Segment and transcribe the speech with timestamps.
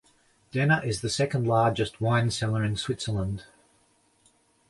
[0.51, 3.45] Denner is the second largest wine-seller in Switzerland.